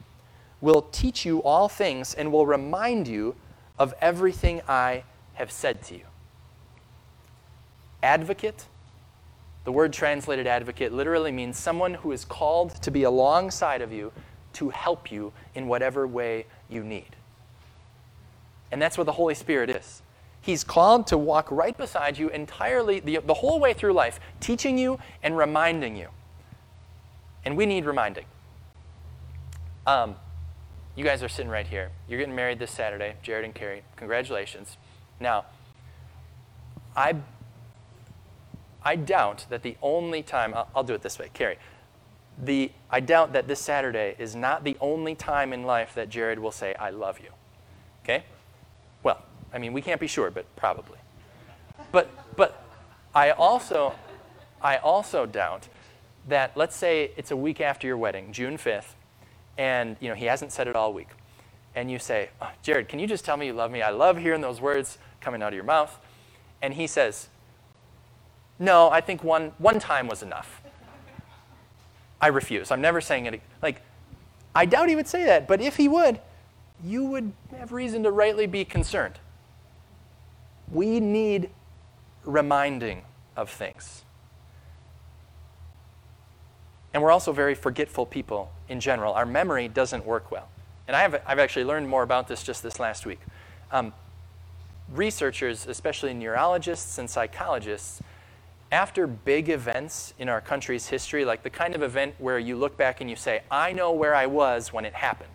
will 0.61 0.83
teach 0.91 1.25
you 1.25 1.41
all 1.43 1.69
things 1.69 2.13
and 2.13 2.31
will 2.31 2.45
remind 2.45 3.07
you 3.07 3.35
of 3.79 3.93
everything 4.01 4.61
I 4.67 5.03
have 5.33 5.51
said 5.51 5.81
to 5.83 5.95
you. 5.95 6.03
Advocate, 8.03 8.67
the 9.63 9.71
word 9.71 9.93
translated 9.93 10.45
advocate 10.45 10.91
literally 10.91 11.31
means 11.31 11.57
someone 11.57 11.95
who 11.95 12.11
is 12.11 12.25
called 12.25 12.75
to 12.83 12.91
be 12.91 13.03
alongside 13.03 13.81
of 13.81 13.93
you 13.93 14.11
to 14.53 14.69
help 14.69 15.11
you 15.11 15.33
in 15.55 15.67
whatever 15.67 16.05
way 16.05 16.45
you 16.69 16.83
need. 16.83 17.15
And 18.71 18.81
that's 18.81 18.97
what 18.97 19.05
the 19.05 19.13
Holy 19.13 19.35
Spirit 19.35 19.69
is. 19.69 20.01
He's 20.41 20.65
called 20.65 21.07
to 21.07 21.17
walk 21.17 21.49
right 21.49 21.77
beside 21.77 22.17
you 22.17 22.27
entirely, 22.29 22.99
the, 22.99 23.19
the 23.19 23.35
whole 23.35 23.59
way 23.59 23.73
through 23.73 23.93
life, 23.93 24.19
teaching 24.41 24.77
you 24.77 24.99
and 25.23 25.37
reminding 25.37 25.95
you. 25.95 26.09
And 27.45 27.55
we 27.55 27.65
need 27.65 27.85
reminding. 27.85 28.25
Um, 29.87 30.15
you 30.95 31.05
guys 31.05 31.23
are 31.23 31.29
sitting 31.29 31.49
right 31.49 31.65
here. 31.65 31.91
You're 32.09 32.19
getting 32.19 32.35
married 32.35 32.59
this 32.59 32.71
Saturday, 32.71 33.15
Jared 33.23 33.45
and 33.45 33.55
Carrie. 33.55 33.83
Congratulations. 33.95 34.77
Now, 35.19 35.45
I, 36.95 37.15
I 38.85 38.95
doubt 38.95 39.45
that 39.49 39.63
the 39.63 39.77
only 39.81 40.23
time, 40.23 40.53
I'll, 40.53 40.69
I'll 40.75 40.83
do 40.83 40.93
it 40.93 41.01
this 41.01 41.19
way, 41.19 41.29
Carrie. 41.33 41.57
the, 42.41 42.71
I 42.89 42.99
doubt 42.99 43.33
that 43.33 43.47
this 43.47 43.59
Saturday 43.59 44.15
is 44.19 44.35
not 44.35 44.63
the 44.63 44.77
only 44.81 45.15
time 45.15 45.53
in 45.53 45.63
life 45.63 45.93
that 45.95 46.09
Jared 46.09 46.39
will 46.39 46.51
say, 46.51 46.75
I 46.75 46.89
love 46.89 47.19
you. 47.19 47.29
Okay? 48.03 48.23
Well, 49.03 49.21
I 49.53 49.59
mean, 49.59 49.73
we 49.73 49.81
can't 49.81 49.99
be 49.99 50.07
sure, 50.07 50.31
but 50.31 50.53
probably. 50.55 50.97
But, 51.91 52.09
but 52.35 52.63
I, 53.13 53.31
also, 53.31 53.93
I 54.61 54.77
also 54.77 55.25
doubt 55.25 55.67
that, 56.27 56.57
let's 56.57 56.75
say 56.75 57.11
it's 57.17 57.31
a 57.31 57.37
week 57.37 57.61
after 57.61 57.87
your 57.87 57.97
wedding, 57.97 58.31
June 58.33 58.57
5th, 58.57 58.93
and 59.57 59.97
you 59.99 60.09
know, 60.09 60.15
he 60.15 60.25
hasn't 60.25 60.51
said 60.51 60.67
it 60.67 60.75
all 60.75 60.93
week. 60.93 61.09
And 61.75 61.91
you 61.91 61.99
say, 61.99 62.29
oh, 62.41 62.49
Jared, 62.61 62.87
can 62.87 62.99
you 62.99 63.07
just 63.07 63.25
tell 63.25 63.37
me 63.37 63.47
you 63.47 63.53
love 63.53 63.71
me? 63.71 63.81
I 63.81 63.91
love 63.91 64.17
hearing 64.17 64.41
those 64.41 64.61
words 64.61 64.97
coming 65.21 65.41
out 65.41 65.49
of 65.49 65.55
your 65.55 65.63
mouth. 65.63 65.99
And 66.61 66.73
he 66.73 66.87
says, 66.87 67.29
No, 68.59 68.89
I 68.89 69.01
think 69.01 69.23
one, 69.23 69.51
one 69.57 69.79
time 69.79 70.07
was 70.07 70.23
enough. 70.23 70.61
I 72.21 72.27
refuse. 72.27 72.71
I'm 72.71 72.81
never 72.81 73.01
saying 73.01 73.25
it. 73.25 73.41
Like, 73.61 73.81
I 74.55 74.65
doubt 74.65 74.89
he 74.89 74.95
would 74.95 75.07
say 75.07 75.25
that, 75.25 75.47
but 75.47 75.59
if 75.59 75.75
he 75.75 75.87
would, 75.87 76.19
you 76.83 77.05
would 77.05 77.33
have 77.57 77.71
reason 77.71 78.03
to 78.03 78.11
rightly 78.11 78.47
be 78.47 78.63
concerned. 78.63 79.19
We 80.71 80.99
need 80.99 81.49
reminding 82.23 83.03
of 83.35 83.49
things. 83.49 84.03
And 86.93 87.01
we're 87.01 87.11
also 87.11 87.31
very 87.31 87.55
forgetful 87.55 88.05
people 88.05 88.51
in 88.69 88.79
general. 88.79 89.13
Our 89.13 89.25
memory 89.25 89.67
doesn't 89.67 90.05
work 90.05 90.31
well. 90.31 90.47
And 90.87 90.95
I 90.95 91.01
have, 91.01 91.21
I've 91.25 91.39
actually 91.39 91.65
learned 91.65 91.89
more 91.89 92.03
about 92.03 92.27
this 92.27 92.43
just 92.43 92.61
this 92.61 92.79
last 92.79 93.05
week. 93.05 93.19
Um, 93.71 93.93
researchers, 94.93 95.65
especially 95.65 96.13
neurologists 96.13 96.97
and 96.99 97.09
psychologists, 97.09 98.01
after 98.73 99.05
big 99.05 99.49
events 99.49 100.15
in 100.17 100.27
our 100.27 100.41
country's 100.41 100.87
history, 100.87 101.23
like 101.23 101.43
the 101.43 101.49
kind 101.51 101.75
of 101.75 101.83
event 101.83 102.15
where 102.17 102.39
you 102.39 102.55
look 102.55 102.75
back 102.75 103.01
and 103.01 103.09
you 103.09 103.15
say, 103.15 103.43
I 103.51 103.71
know 103.71 103.91
where 103.91 104.15
I 104.15 104.25
was 104.25 104.73
when 104.73 104.83
it 104.83 104.95
happened. 104.95 105.29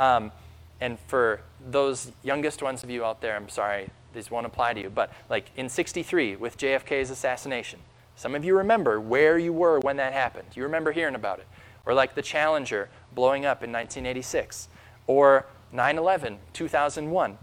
Um, 0.00 0.32
and 0.80 0.98
for 1.06 1.42
those 1.70 2.10
youngest 2.24 2.60
ones 2.60 2.82
of 2.82 2.90
you 2.90 3.04
out 3.04 3.20
there, 3.20 3.36
I'm 3.36 3.48
sorry, 3.48 3.88
these 4.12 4.32
won't 4.32 4.46
apply 4.46 4.74
to 4.74 4.80
you, 4.80 4.90
but 4.90 5.12
like 5.30 5.50
in 5.56 5.68
63 5.68 6.34
with 6.34 6.58
JFK's 6.58 7.10
assassination, 7.10 7.78
some 8.16 8.34
of 8.34 8.44
you 8.44 8.56
remember 8.56 9.00
where 9.00 9.38
you 9.38 9.52
were 9.52 9.78
when 9.78 9.96
that 9.98 10.12
happened. 10.12 10.48
You 10.56 10.64
remember 10.64 10.90
hearing 10.90 11.14
about 11.14 11.38
it. 11.38 11.46
Or 11.86 11.94
like 11.94 12.16
the 12.16 12.22
Challenger 12.22 12.88
blowing 13.14 13.46
up 13.46 13.62
in 13.62 13.70
1986, 13.70 14.66
or 15.06 15.46
9 15.70 15.98
11, 15.98 16.38
2001. 16.52 17.38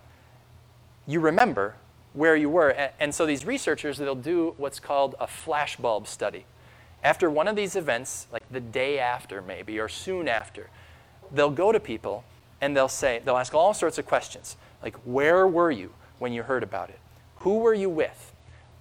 You 1.07 1.19
remember 1.21 1.75
where 2.13 2.35
you 2.35 2.49
were. 2.49 2.69
And 2.99 3.13
so 3.13 3.25
these 3.25 3.45
researchers, 3.45 3.97
they'll 3.97 4.15
do 4.15 4.53
what's 4.57 4.79
called 4.79 5.15
a 5.19 5.27
flashbulb 5.27 6.07
study. 6.07 6.45
After 7.03 7.29
one 7.29 7.47
of 7.47 7.55
these 7.55 7.75
events, 7.75 8.27
like 8.31 8.43
the 8.51 8.59
day 8.59 8.99
after 8.99 9.41
maybe, 9.41 9.79
or 9.79 9.87
soon 9.87 10.27
after, 10.27 10.69
they'll 11.31 11.49
go 11.49 11.71
to 11.71 11.79
people 11.79 12.23
and 12.61 12.75
they'll 12.75 12.87
say, 12.87 13.21
they'll 13.23 13.37
ask 13.37 13.53
all 13.53 13.73
sorts 13.73 13.97
of 13.97 14.05
questions, 14.05 14.57
like 14.83 14.95
where 15.05 15.47
were 15.47 15.71
you 15.71 15.93
when 16.17 16.33
you 16.33 16.43
heard 16.43 16.63
about 16.63 16.89
it? 16.89 16.99
Who 17.37 17.59
were 17.59 17.73
you 17.73 17.89
with? 17.89 18.33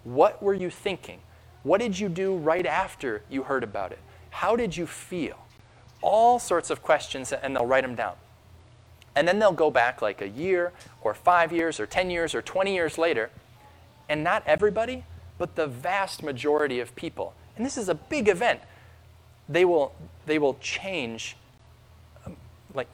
What 0.03 0.43
were 0.43 0.55
you 0.55 0.71
thinking? 0.71 1.21
What 1.63 1.81
did 1.81 1.99
you 1.99 2.09
do 2.09 2.35
right 2.35 2.67
after 2.67 3.23
you 3.29 3.45
heard 3.45 3.63
about 3.63 3.93
it? 3.93 3.99
How 4.31 4.57
did 4.57 4.77
you 4.77 4.87
feel? 4.87 5.37
All 6.01 6.39
sorts 6.39 6.71
of 6.71 6.83
questions, 6.83 7.33
and 7.33 7.55
they'll 7.55 7.67
write 7.67 7.83
them 7.83 7.95
down. 7.95 8.15
And 9.19 9.27
then 9.27 9.41
they'll 9.41 9.51
go 9.51 9.69
back 9.69 10.01
like 10.01 10.23
a 10.23 10.29
year 10.29 10.73
or 11.03 11.13
five 11.13 11.53
years 11.53 11.81
or 11.81 11.87
10 11.87 12.09
years 12.09 12.37
or 12.37 12.41
20 12.41 12.73
years 12.73 12.97
later. 12.97 13.31
And 14.09 14.23
not 14.23 14.45
everybody, 14.47 15.03
but 15.39 15.57
the 15.57 15.67
vast 15.67 16.23
majority 16.23 16.79
of 16.79 16.95
people, 16.95 17.35
and 17.57 17.67
this 17.67 17.77
is 17.77 17.89
a 17.89 17.97
big 17.97 18.29
event, 18.29 18.61
they 19.49 19.65
will, 19.65 19.93
they 20.27 20.39
will 20.39 20.55
change 20.61 21.37
um, 22.25 22.37
like 22.73 22.87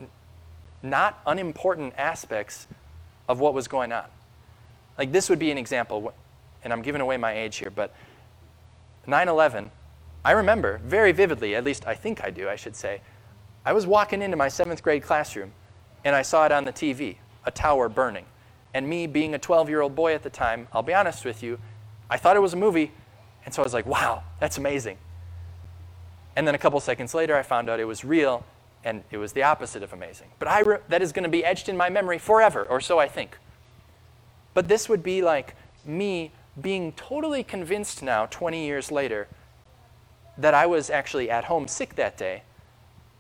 not 0.83 1.21
unimportant 1.27 1.93
aspects 1.99 2.69
of 3.29 3.39
what 3.39 3.53
was 3.53 3.69
going 3.69 3.93
on. 3.93 4.07
Like 4.97 5.13
this 5.13 5.29
would 5.29 5.39
be 5.39 5.51
an 5.51 5.59
example, 5.59 6.15
and 6.63 6.73
I'm 6.73 6.81
giving 6.81 7.03
away 7.03 7.19
my 7.19 7.35
age 7.35 7.57
here, 7.57 7.71
but 7.71 7.95
9 9.07 9.29
11, 9.29 9.71
I 10.25 10.31
remember 10.33 10.81
very 10.87 11.13
vividly, 11.13 11.55
at 11.55 11.65
least 11.65 11.87
I 11.87 11.95
think 11.95 12.25
I 12.25 12.31
do, 12.31 12.49
I 12.49 12.57
should 12.57 12.77
say. 12.77 13.03
I 13.67 13.75
was 13.75 13.87
walking 13.87 14.23
into 14.23 14.39
my 14.39 14.49
seventh 14.49 14.83
grade 14.83 15.03
classroom 15.03 15.53
and 16.05 16.15
I 16.15 16.23
saw 16.23 16.45
it 16.47 16.53
on 16.53 16.65
the 16.65 16.73
TV, 16.73 17.17
a 17.45 17.51
tower 17.51 17.89
burning. 17.89 18.27
And 18.73 18.89
me, 18.89 19.07
being 19.07 19.35
a 19.35 19.39
12 19.39 19.69
year 19.69 19.81
old 19.81 19.95
boy 19.95 20.15
at 20.15 20.23
the 20.23 20.31
time, 20.31 20.69
I'll 20.73 20.83
be 20.83 20.95
honest 20.95 21.25
with 21.25 21.43
you, 21.43 21.59
I 22.11 22.17
thought 22.17 22.37
it 22.37 22.41
was 22.41 22.53
a 22.53 22.57
movie, 22.57 22.93
and 23.45 23.55
so 23.55 23.63
I 23.63 23.65
was 23.65 23.75
like, 23.75 23.87
wow, 23.87 24.23
that's 24.41 24.59
amazing. 24.59 24.99
And 26.37 26.47
then 26.47 26.55
a 26.55 26.59
couple 26.59 26.79
seconds 26.81 27.15
later, 27.15 27.37
I 27.37 27.43
found 27.43 27.71
out 27.71 27.81
it 27.81 27.85
was 27.85 28.05
real, 28.05 28.45
and 28.85 29.05
it 29.11 29.17
was 29.17 29.33
the 29.33 29.43
opposite 29.43 29.83
of 29.83 29.93
amazing. 29.93 30.29
But 30.39 30.49
I 30.49 30.61
re- 30.61 30.79
that 30.89 31.01
is 31.01 31.13
going 31.13 31.23
to 31.23 31.31
be 31.31 31.45
etched 31.45 31.69
in 31.69 31.77
my 31.77 31.89
memory 31.89 32.19
forever, 32.19 32.65
or 32.65 32.81
so 32.81 32.99
I 32.99 33.09
think. 33.09 33.39
But 34.53 34.69
this 34.69 34.89
would 34.89 35.03
be 35.03 35.23
like 35.23 35.55
me 35.85 36.33
being 36.61 36.93
totally 36.93 37.43
convinced 37.43 38.03
now, 38.03 38.27
20 38.27 38.65
years 38.65 38.91
later, 38.91 39.29
that 40.37 40.55
I 40.55 40.67
was 40.67 40.91
actually 40.91 41.31
at 41.31 41.45
home 41.45 41.69
sick 41.69 41.95
that 41.97 42.17
day, 42.17 42.43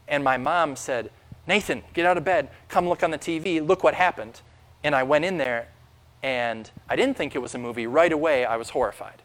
and 0.08 0.22
my 0.22 0.36
mom 0.36 0.76
said, 0.76 1.10
Nathan, 1.46 1.82
get 1.92 2.06
out 2.06 2.16
of 2.16 2.24
bed, 2.24 2.48
come 2.68 2.88
look 2.88 3.02
on 3.02 3.10
the 3.10 3.18
TV, 3.18 3.66
look 3.66 3.84
what 3.84 3.94
happened. 3.94 4.40
And 4.82 4.94
I 4.94 5.02
went 5.02 5.24
in 5.24 5.38
there 5.38 5.68
and 6.22 6.70
I 6.88 6.96
didn't 6.96 7.16
think 7.16 7.34
it 7.34 7.40
was 7.40 7.54
a 7.54 7.58
movie. 7.58 7.86
Right 7.86 8.12
away, 8.12 8.44
I 8.44 8.56
was 8.56 8.70
horrified. 8.70 9.22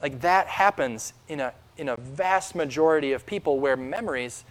Like 0.00 0.20
that 0.22 0.46
happens 0.46 1.12
in 1.28 1.40
a, 1.40 1.52
in 1.76 1.88
a 1.88 1.96
vast 1.96 2.54
majority 2.54 3.12
of 3.12 3.26
people 3.26 3.60
where 3.60 3.76
memories, 3.76 4.44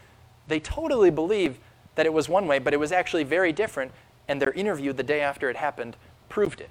they 0.48 0.60
totally 0.60 1.10
believe 1.10 1.58
that 1.96 2.06
it 2.06 2.14
was 2.14 2.30
one 2.30 2.48
way, 2.48 2.60
but 2.60 2.74
it 2.74 2.80
was 2.80 2.92
actually 2.92 3.24
very 3.24 3.52
different, 3.52 3.92
and 4.28 4.42
their 4.42 4.52
interview 4.52 4.94
the 4.94 5.04
day 5.04 5.22
after 5.22 5.50
it 5.50 5.56
happened 5.56 5.98
proved 6.30 6.62
it. 6.62 6.70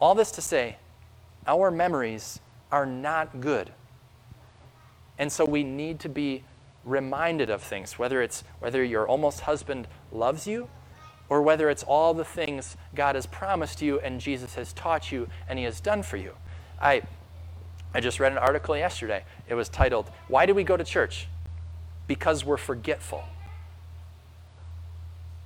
All 0.00 0.14
this 0.14 0.30
to 0.32 0.42
say, 0.42 0.76
our 1.46 1.70
memories 1.70 2.40
are 2.70 2.86
not 2.86 3.40
good. 3.40 3.72
And 5.18 5.32
so 5.32 5.44
we 5.44 5.64
need 5.64 5.98
to 6.00 6.08
be 6.08 6.44
reminded 6.86 7.50
of 7.50 7.62
things, 7.62 7.98
whether 7.98 8.22
it's 8.22 8.44
whether 8.60 8.82
your 8.82 9.06
almost 9.06 9.40
husband 9.40 9.88
loves 10.10 10.46
you 10.46 10.70
or 11.28 11.42
whether 11.42 11.68
it's 11.68 11.82
all 11.82 12.14
the 12.14 12.24
things 12.24 12.76
God 12.94 13.16
has 13.16 13.26
promised 13.26 13.82
you 13.82 14.00
and 14.00 14.20
Jesus 14.20 14.54
has 14.54 14.72
taught 14.72 15.12
you 15.12 15.28
and 15.48 15.58
he 15.58 15.66
has 15.66 15.80
done 15.80 16.02
for 16.02 16.16
you. 16.16 16.32
I 16.80 17.02
I 17.94 18.00
just 18.00 18.20
read 18.20 18.32
an 18.32 18.38
article 18.38 18.76
yesterday. 18.76 19.24
It 19.48 19.54
was 19.54 19.68
titled, 19.70 20.10
Why 20.28 20.46
Do 20.46 20.54
We 20.54 20.64
Go 20.64 20.76
to 20.76 20.84
Church? 20.84 21.28
Because 22.06 22.44
We're 22.44 22.58
Forgetful. 22.58 23.24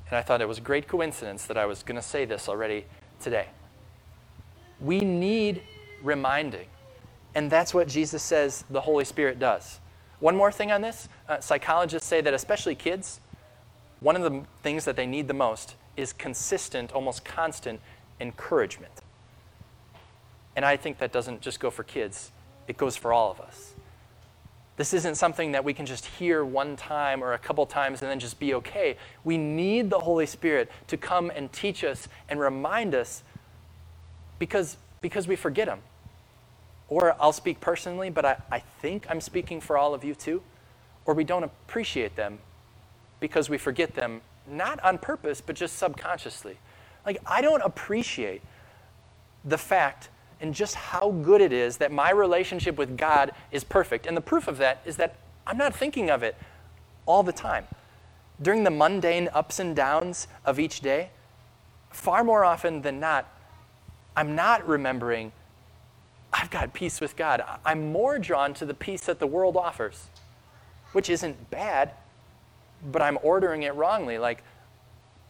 And 0.08 0.18
I 0.18 0.22
thought 0.22 0.40
it 0.40 0.48
was 0.48 0.58
a 0.58 0.62
great 0.62 0.88
coincidence 0.88 1.46
that 1.46 1.56
I 1.56 1.66
was 1.66 1.84
going 1.84 1.96
to 1.96 2.02
say 2.02 2.24
this 2.24 2.48
already 2.48 2.86
today. 3.20 3.46
We 4.80 5.00
need 5.00 5.62
reminding. 6.02 6.66
And 7.36 7.48
that's 7.48 7.72
what 7.72 7.86
Jesus 7.86 8.22
says 8.22 8.64
the 8.68 8.80
Holy 8.80 9.04
Spirit 9.04 9.38
does. 9.38 9.78
One 10.20 10.36
more 10.36 10.52
thing 10.52 10.70
on 10.70 10.82
this 10.82 11.08
uh, 11.28 11.40
psychologists 11.40 12.06
say 12.06 12.20
that, 12.20 12.34
especially 12.34 12.74
kids, 12.74 13.20
one 14.00 14.16
of 14.16 14.22
the 14.22 14.42
things 14.62 14.84
that 14.84 14.96
they 14.96 15.06
need 15.06 15.28
the 15.28 15.34
most 15.34 15.74
is 15.96 16.12
consistent, 16.12 16.92
almost 16.92 17.24
constant 17.24 17.80
encouragement. 18.20 18.92
And 20.56 20.64
I 20.64 20.76
think 20.76 20.98
that 20.98 21.12
doesn't 21.12 21.40
just 21.40 21.60
go 21.60 21.70
for 21.70 21.84
kids, 21.84 22.32
it 22.68 22.76
goes 22.76 22.96
for 22.96 23.12
all 23.12 23.30
of 23.30 23.40
us. 23.40 23.72
This 24.76 24.94
isn't 24.94 25.16
something 25.16 25.52
that 25.52 25.62
we 25.62 25.74
can 25.74 25.84
just 25.84 26.06
hear 26.06 26.42
one 26.42 26.74
time 26.76 27.22
or 27.22 27.34
a 27.34 27.38
couple 27.38 27.66
times 27.66 28.00
and 28.00 28.10
then 28.10 28.18
just 28.18 28.38
be 28.38 28.54
okay. 28.54 28.96
We 29.24 29.36
need 29.36 29.90
the 29.90 29.98
Holy 29.98 30.24
Spirit 30.24 30.70
to 30.86 30.96
come 30.96 31.30
and 31.34 31.52
teach 31.52 31.84
us 31.84 32.08
and 32.30 32.40
remind 32.40 32.94
us 32.94 33.22
because, 34.38 34.78
because 35.02 35.28
we 35.28 35.36
forget 35.36 35.68
Him. 35.68 35.80
Or 36.90 37.16
I'll 37.20 37.32
speak 37.32 37.60
personally, 37.60 38.10
but 38.10 38.26
I, 38.26 38.36
I 38.52 38.58
think 38.58 39.06
I'm 39.08 39.20
speaking 39.22 39.60
for 39.60 39.78
all 39.78 39.94
of 39.94 40.04
you 40.04 40.14
too. 40.14 40.42
Or 41.06 41.14
we 41.14 41.24
don't 41.24 41.44
appreciate 41.44 42.16
them 42.16 42.40
because 43.20 43.48
we 43.48 43.56
forget 43.56 43.94
them, 43.94 44.20
not 44.46 44.82
on 44.84 44.98
purpose, 44.98 45.40
but 45.40 45.56
just 45.56 45.78
subconsciously. 45.78 46.58
Like, 47.06 47.18
I 47.26 47.40
don't 47.40 47.62
appreciate 47.62 48.42
the 49.44 49.56
fact 49.56 50.10
and 50.40 50.54
just 50.54 50.74
how 50.74 51.10
good 51.10 51.40
it 51.40 51.52
is 51.52 51.76
that 51.78 51.92
my 51.92 52.10
relationship 52.10 52.76
with 52.76 52.96
God 52.96 53.32
is 53.52 53.62
perfect. 53.62 54.06
And 54.06 54.16
the 54.16 54.22
proof 54.22 54.48
of 54.48 54.58
that 54.58 54.82
is 54.84 54.96
that 54.96 55.16
I'm 55.46 55.56
not 55.56 55.74
thinking 55.74 56.10
of 56.10 56.22
it 56.22 56.36
all 57.06 57.22
the 57.22 57.32
time. 57.32 57.66
During 58.40 58.64
the 58.64 58.70
mundane 58.70 59.28
ups 59.34 59.58
and 59.58 59.76
downs 59.76 60.26
of 60.44 60.58
each 60.58 60.80
day, 60.80 61.10
far 61.90 62.24
more 62.24 62.44
often 62.44 62.82
than 62.82 62.98
not, 63.00 63.28
I'm 64.16 64.34
not 64.34 64.66
remembering 64.66 65.32
I've 66.40 66.50
got 66.50 66.72
peace 66.72 67.02
with 67.02 67.16
God. 67.16 67.44
I'm 67.66 67.92
more 67.92 68.18
drawn 68.18 68.54
to 68.54 68.64
the 68.64 68.72
peace 68.72 69.02
that 69.02 69.18
the 69.18 69.26
world 69.26 69.58
offers, 69.58 70.06
which 70.92 71.10
isn't 71.10 71.50
bad, 71.50 71.90
but 72.90 73.02
I'm 73.02 73.18
ordering 73.22 73.64
it 73.64 73.74
wrongly. 73.74 74.16
Like, 74.16 74.42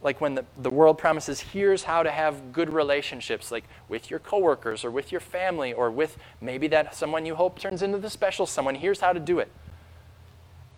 like 0.03 0.21
when 0.21 0.37
the, 0.37 0.45
the 0.57 0.71
world 0.71 0.99
promises, 0.99 1.41
here's 1.41 1.83
how 1.83 2.05
to 2.05 2.13
have 2.13 2.53
good 2.53 2.73
relationships, 2.73 3.51
like 3.51 3.65
with 3.89 4.09
your 4.09 4.21
coworkers 4.21 4.85
or 4.85 4.91
with 4.93 5.11
your 5.11 5.21
family 5.21 5.73
or 5.73 5.91
with 5.91 6.17
maybe 6.41 6.69
that 6.69 6.95
someone 6.95 7.27
you 7.27 7.35
hope 7.35 7.59
turns 7.59 7.83
into 7.83 7.99
the 7.99 8.09
special 8.09 8.47
someone, 8.47 8.77
here's 8.77 9.01
how 9.01 9.13
to 9.13 9.21
do 9.21 9.41
it. 9.41 9.51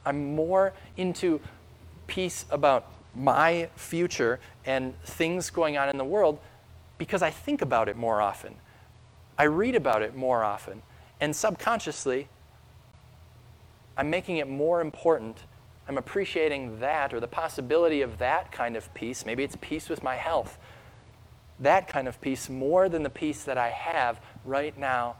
I'm 0.06 0.34
more 0.34 0.72
into 0.96 1.40
peace 2.06 2.46
about 2.50 2.90
my 3.14 3.68
future 3.76 4.40
and 4.64 4.98
things 5.04 5.50
going 5.50 5.76
on 5.76 5.90
in 5.90 5.98
the 5.98 6.04
world 6.04 6.38
because 6.96 7.20
I 7.20 7.30
think 7.30 7.60
about 7.60 7.90
it 7.90 7.96
more 7.96 8.22
often. 8.22 8.54
I 9.42 9.46
read 9.46 9.74
about 9.74 10.02
it 10.02 10.14
more 10.14 10.44
often. 10.44 10.82
And 11.20 11.34
subconsciously, 11.34 12.28
I'm 13.96 14.08
making 14.08 14.36
it 14.36 14.48
more 14.48 14.80
important. 14.80 15.36
I'm 15.88 15.98
appreciating 15.98 16.78
that 16.78 17.12
or 17.12 17.18
the 17.18 17.26
possibility 17.26 18.02
of 18.02 18.18
that 18.18 18.52
kind 18.52 18.76
of 18.76 18.94
peace. 18.94 19.26
Maybe 19.26 19.42
it's 19.42 19.56
peace 19.60 19.88
with 19.88 20.00
my 20.00 20.14
health. 20.14 20.58
That 21.58 21.88
kind 21.88 22.06
of 22.06 22.20
peace 22.20 22.48
more 22.48 22.88
than 22.88 23.02
the 23.02 23.10
peace 23.10 23.42
that 23.42 23.58
I 23.58 23.70
have 23.70 24.20
right 24.44 24.78
now 24.78 25.16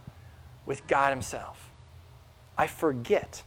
with 0.67 0.87
God 0.87 1.11
Himself. 1.11 1.73
I 2.57 2.69
forget. 2.69 3.43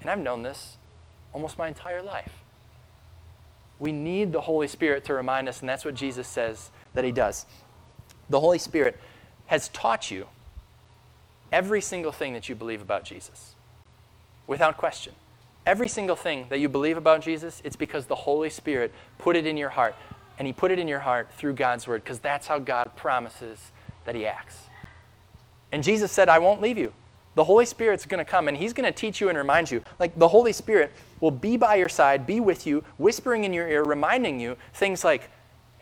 And 0.00 0.10
I've 0.10 0.18
known 0.18 0.42
this 0.42 0.76
almost 1.32 1.56
my 1.56 1.68
entire 1.68 2.02
life. 2.02 2.42
We 3.78 3.92
need 3.92 4.32
the 4.32 4.40
Holy 4.40 4.66
Spirit 4.66 5.04
to 5.04 5.14
remind 5.14 5.48
us, 5.48 5.60
and 5.60 5.68
that's 5.68 5.84
what 5.84 5.94
Jesus 5.94 6.26
says 6.26 6.72
that 6.94 7.04
He 7.04 7.12
does. 7.12 7.46
The 8.28 8.40
Holy 8.40 8.58
Spirit 8.58 8.98
has 9.46 9.68
taught 9.68 10.10
you 10.10 10.26
every 11.52 11.80
single 11.80 12.12
thing 12.12 12.32
that 12.32 12.48
you 12.48 12.54
believe 12.54 12.82
about 12.82 13.04
Jesus, 13.04 13.54
without 14.46 14.76
question. 14.76 15.12
Every 15.66 15.88
single 15.88 16.16
thing 16.16 16.46
that 16.50 16.60
you 16.60 16.68
believe 16.68 16.96
about 16.96 17.22
Jesus, 17.22 17.62
it's 17.64 17.76
because 17.76 18.06
the 18.06 18.14
Holy 18.14 18.50
Spirit 18.50 18.92
put 19.18 19.36
it 19.36 19.46
in 19.46 19.56
your 19.56 19.70
heart. 19.70 19.94
And 20.38 20.46
He 20.46 20.52
put 20.52 20.70
it 20.70 20.78
in 20.78 20.88
your 20.88 20.98
heart 20.98 21.28
through 21.36 21.54
God's 21.54 21.86
Word, 21.86 22.02
because 22.02 22.18
that's 22.18 22.48
how 22.48 22.58
God 22.58 22.90
promises 22.96 23.70
that 24.04 24.14
He 24.14 24.26
acts. 24.26 24.64
And 25.70 25.82
Jesus 25.82 26.10
said, 26.10 26.28
I 26.28 26.38
won't 26.38 26.60
leave 26.60 26.76
you. 26.76 26.92
The 27.36 27.44
Holy 27.44 27.66
Spirit's 27.66 28.04
going 28.04 28.24
to 28.24 28.30
come 28.30 28.48
and 28.48 28.56
He's 28.56 28.72
going 28.72 28.84
to 28.84 28.92
teach 28.92 29.20
you 29.20 29.28
and 29.28 29.38
remind 29.38 29.70
you. 29.70 29.82
Like 29.98 30.18
the 30.18 30.28
Holy 30.28 30.52
Spirit 30.52 30.92
will 31.20 31.30
be 31.30 31.56
by 31.56 31.76
your 31.76 31.88
side, 31.88 32.26
be 32.26 32.40
with 32.40 32.66
you, 32.66 32.84
whispering 32.96 33.44
in 33.44 33.52
your 33.52 33.68
ear, 33.68 33.84
reminding 33.84 34.40
you 34.40 34.56
things 34.72 35.04
like, 35.04 35.30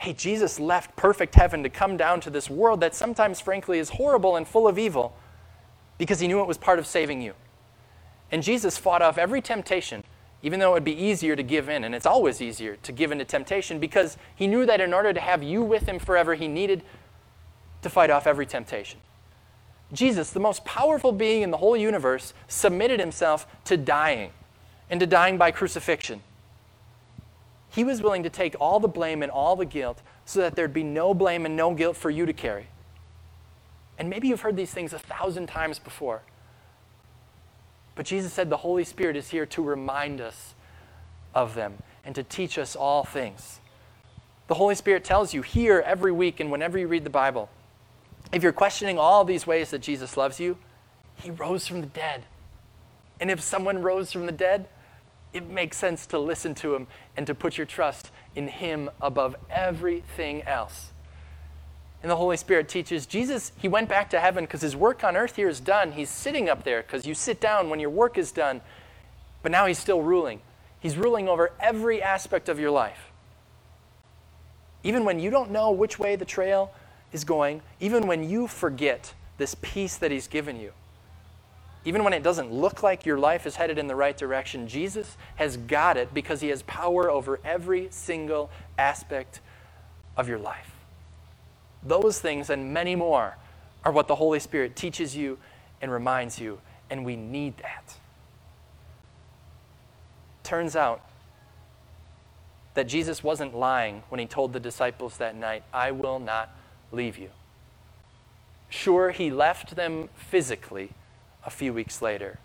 hey, 0.03 0.13
Jesus 0.13 0.59
left 0.59 0.97
perfect 0.97 1.37
heaven 1.37 1.63
to 1.63 1.69
come 1.69 1.97
down 1.97 2.21
to 2.23 2.31
this 2.31 2.51
world 2.51 2.81
that 2.81 2.95
sometimes, 2.95 3.41
frankly, 3.41 3.79
is 3.79 3.91
horrible 3.91 4.35
and 4.35 4.47
full 4.47 4.67
of 4.67 4.79
evil 4.79 5.15
because 5.97 6.19
He 6.19 6.27
knew 6.27 6.41
it 6.41 6.49
was 6.49 6.59
part 6.59 6.81
of 6.81 6.87
saving 6.87 7.23
you. 7.23 7.35
And 8.33 8.43
Jesus 8.43 8.77
fought 8.77 9.01
off 9.01 9.17
every 9.17 9.41
temptation, 9.41 10.03
even 10.43 10.59
though 10.59 10.71
it 10.71 10.75
would 10.75 10.85
be 10.85 11.01
easier 11.01 11.37
to 11.37 11.43
give 11.45 11.69
in. 11.69 11.85
And 11.85 11.95
it's 11.95 12.07
always 12.07 12.43
easier 12.43 12.77
to 12.83 12.91
give 12.91 13.13
in 13.13 13.19
to 13.19 13.25
temptation 13.25 13.79
because 13.79 14.17
He 14.35 14.49
knew 14.49 14.67
that 14.67 14.81
in 14.81 14.93
order 14.93 15.13
to 15.13 15.21
have 15.21 15.43
you 15.43 15.63
with 15.63 15.87
Him 15.89 16.01
forever, 16.01 16.35
He 16.35 16.49
needed 16.49 16.83
to 17.83 17.89
fight 17.89 18.11
off 18.11 18.27
every 18.27 18.47
temptation. 18.47 18.99
Jesus, 19.93 20.31
the 20.31 20.41
most 20.41 20.65
powerful 20.65 21.13
being 21.13 21.43
in 21.43 21.51
the 21.51 21.59
whole 21.59 21.77
universe, 21.77 22.33
submitted 22.49 22.99
himself 22.99 23.47
to 23.65 23.77
dying 23.77 24.31
and 24.89 24.99
to 25.01 25.07
dying 25.07 25.37
by 25.37 25.51
crucifixion. 25.51 26.23
He 27.75 27.85
was 27.85 28.03
willing 28.03 28.23
to 28.23 28.31
take 28.31 28.55
all 28.61 28.81
the 28.81 28.89
blame 28.89 29.23
and 29.23 29.31
all 29.31 29.57
the 29.57 29.65
guilt 29.65 30.03
so 30.25 30.41
that 30.41 30.55
there'd 30.55 30.75
be 30.75 30.85
no 30.85 31.15
blame 31.15 31.47
and 31.47 31.57
no 31.57 31.75
guilt 31.75 31.97
for 31.97 32.11
you 32.11 32.27
to 32.27 32.33
carry. 32.33 32.67
And 33.99 34.11
maybe 34.11 34.29
you've 34.29 34.43
heard 34.43 34.57
these 34.57 34.73
things 34.73 34.93
a 34.93 34.99
thousand 34.99 35.47
times 35.47 35.79
before. 35.79 36.23
But 37.95 38.07
Jesus 38.07 38.33
said 38.33 38.51
the 38.51 38.59
Holy 38.59 38.85
Spirit 38.85 39.17
is 39.17 39.31
here 39.31 39.47
to 39.47 39.63
remind 39.63 40.21
us 40.21 40.55
of 41.35 41.55
them 41.55 41.75
and 42.05 42.15
to 42.15 42.23
teach 42.23 42.59
us 42.59 42.77
all 42.77 43.05
things. 43.05 43.61
The 44.49 44.55
Holy 44.55 44.75
Spirit 44.75 45.05
tells 45.05 45.33
you 45.33 45.43
here 45.43 45.83
every 45.87 46.13
week 46.13 46.41
and 46.41 46.51
whenever 46.51 46.79
you 46.79 46.89
read 46.89 47.05
the 47.05 47.11
Bible 47.11 47.49
if 48.33 48.43
you're 48.43 48.53
questioning 48.53 48.99
all 48.99 49.25
these 49.25 49.47
ways 49.47 49.71
that 49.71 49.81
Jesus 49.81 50.17
loves 50.17 50.41
you, 50.41 50.57
he 51.17 51.31
rose 51.31 51.67
from 51.67 51.83
the 51.83 51.87
dead. 51.87 52.25
And 53.21 53.31
if 53.31 53.41
someone 53.41 53.83
rose 53.83 54.11
from 54.11 54.27
the 54.27 54.33
dead, 54.33 54.69
it 55.33 55.49
makes 55.49 55.77
sense 55.77 56.07
to 56.07 56.19
listen 56.19 56.55
to 56.57 56.75
him 56.75 56.87
and 57.17 57.27
to 57.27 57.35
put 57.35 57.57
your 57.57 57.67
trust 57.67 58.11
in 58.35 58.49
him 58.49 58.91
above 59.01 59.37
everything 59.51 60.43
else. 60.43 60.91
And 62.03 62.11
the 62.11 62.17
Holy 62.17 62.37
Spirit 62.37 62.69
teaches 62.69 63.07
Jesus, 63.07 63.53
he 63.57 63.69
went 63.69 63.89
back 63.89 64.11
to 64.11 64.21
heaven 64.21 64.45
because 64.45 64.61
his 64.61 64.75
work 64.75 65.05
on 65.05 65.17
earth 65.17 65.37
here 65.37 65.49
is 65.49 65.61
done. 65.61 65.93
He's 65.93 66.11
sitting 66.11 66.49
up 66.49 66.65
there 66.65 66.83
because 66.83 67.07
you 67.07 67.15
sit 67.15 67.41
down 67.41 67.71
when 67.71 67.79
your 67.79 67.91
work 67.91 68.19
is 68.19 68.33
done. 68.33 68.61
But 69.43 69.53
now 69.53 69.67
he's 69.67 69.79
still 69.79 70.03
ruling. 70.03 70.41
He's 70.81 70.97
ruling 70.97 71.29
over 71.29 71.53
every 71.61 72.03
aspect 72.03 72.49
of 72.49 72.59
your 72.59 72.73
life. 72.73 73.13
Even 74.85 75.05
when 75.05 75.21
you 75.21 75.31
don't 75.31 75.51
know 75.53 75.71
which 75.71 75.99
way 75.99 76.17
the 76.17 76.25
trail 76.25 76.73
is 77.13 77.25
going, 77.25 77.63
even 77.79 78.07
when 78.07 78.29
you 78.29 78.49
forget 78.49 79.15
this 79.39 79.55
peace 79.61 79.97
that 79.99 80.11
He's 80.11 80.27
given 80.27 80.59
you, 80.59 80.73
even 81.85 82.05
when 82.05 82.13
it 82.13 82.23
doesn't 82.23 82.53
look 82.53 82.83
like 82.83 83.05
your 83.05 83.19
life 83.19 83.47
is 83.47 83.57
headed 83.57 83.79
in 83.79 83.89
the 83.89 83.97
right 83.97 84.17
direction, 84.17 84.69
Jesus 84.69 85.17
has 85.37 85.57
got 85.57 85.97
it 85.97 86.15
because 86.15 86.41
He 86.41 86.49
has 86.49 86.63
power 86.63 87.11
over 87.11 87.41
every 87.45 87.89
single 87.91 88.51
aspect 88.79 89.41
of 90.17 90.29
your 90.29 90.39
life. 90.39 90.71
Those 91.83 92.21
things 92.21 92.51
and 92.51 92.73
many 92.73 92.95
more 92.95 93.37
are 93.85 93.91
what 93.91 94.07
the 94.07 94.15
Holy 94.15 94.39
Spirit 94.39 94.77
teaches 94.77 95.17
you 95.17 95.39
and 95.81 95.91
reminds 95.91 96.39
you, 96.39 96.61
and 96.89 97.05
we 97.05 97.17
need 97.17 97.57
that. 97.59 97.97
Turns 100.45 100.77
out 100.77 101.05
that 102.75 102.87
Jesus 102.87 103.25
wasn't 103.25 103.57
lying 103.57 104.05
when 104.09 104.21
he 104.21 104.27
told 104.27 104.53
the 104.53 104.61
disciples 104.61 105.17
that 105.17 105.35
night, 105.35 105.65
I 105.73 105.91
will 105.91 106.21
not 106.21 106.51
leave 106.93 107.19
you. 107.19 107.31
Sure, 108.69 109.11
he 109.11 109.31
left 109.31 109.75
them 109.75 110.09
physically 110.15 110.91
a 111.45 111.51
few 111.51 111.73
weeks 111.73 112.01
later, 112.01 112.39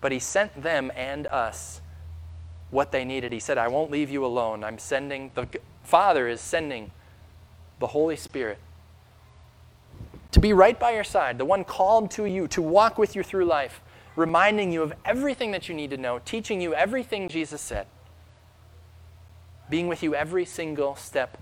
but 0.00 0.12
he 0.12 0.18
sent 0.18 0.62
them 0.62 0.90
and 0.94 1.26
us 1.26 1.80
what 2.70 2.92
they 2.92 3.04
needed. 3.04 3.32
He 3.32 3.40
said, 3.40 3.58
I 3.58 3.68
won't 3.68 3.90
leave 3.90 4.10
you 4.10 4.24
alone. 4.24 4.64
I'm 4.64 4.78
sending, 4.78 5.30
the 5.34 5.48
Father 5.82 6.28
is 6.28 6.40
sending 6.40 6.90
the 7.78 7.88
Holy 7.88 8.16
Spirit 8.16 8.58
to 10.32 10.40
be 10.40 10.52
right 10.52 10.78
by 10.78 10.92
your 10.92 11.04
side, 11.04 11.38
the 11.38 11.44
one 11.44 11.64
called 11.64 12.10
to 12.12 12.26
you, 12.26 12.46
to 12.48 12.60
walk 12.60 12.98
with 12.98 13.16
you 13.16 13.22
through 13.22 13.46
life, 13.46 13.80
reminding 14.14 14.72
you 14.72 14.82
of 14.82 14.92
everything 15.04 15.52
that 15.52 15.68
you 15.68 15.74
need 15.74 15.90
to 15.90 15.96
know, 15.96 16.20
teaching 16.24 16.60
you 16.60 16.74
everything 16.74 17.28
Jesus 17.28 17.60
said, 17.60 17.86
being 19.70 19.88
with 19.88 20.02
you 20.02 20.14
every 20.14 20.44
single 20.44 20.96
step 20.96 21.38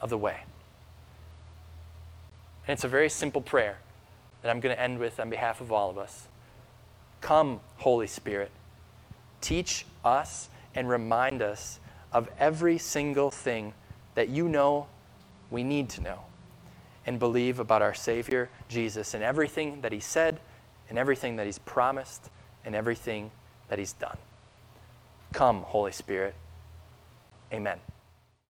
of 0.00 0.10
the 0.10 0.18
way. 0.18 0.40
And 2.66 2.74
it's 2.74 2.84
a 2.84 2.88
very 2.88 3.08
simple 3.08 3.40
prayer 3.40 3.78
that 4.42 4.50
I'm 4.50 4.60
going 4.60 4.74
to 4.74 4.80
end 4.80 4.98
with 4.98 5.20
on 5.20 5.30
behalf 5.30 5.60
of 5.60 5.72
all 5.72 5.90
of 5.90 5.98
us. 5.98 6.28
Come, 7.20 7.60
Holy 7.78 8.06
Spirit, 8.06 8.50
teach 9.40 9.84
us 10.04 10.48
and 10.74 10.88
remind 10.88 11.42
us 11.42 11.80
of 12.12 12.28
every 12.38 12.78
single 12.78 13.30
thing 13.30 13.74
that 14.14 14.28
you 14.28 14.48
know 14.48 14.86
we 15.50 15.62
need 15.62 15.88
to 15.90 16.00
know 16.00 16.20
and 17.06 17.18
believe 17.18 17.58
about 17.58 17.82
our 17.82 17.94
Savior, 17.94 18.48
Jesus, 18.68 19.14
and 19.14 19.22
everything 19.22 19.80
that 19.80 19.92
He 19.92 20.00
said, 20.00 20.40
and 20.88 20.98
everything 20.98 21.36
that 21.36 21.46
He's 21.46 21.58
promised, 21.58 22.30
and 22.64 22.74
everything 22.74 23.30
that 23.68 23.78
He's 23.78 23.92
done. 23.92 24.16
Come, 25.32 25.62
Holy 25.62 25.92
Spirit. 25.92 26.34
Amen. 27.52 27.78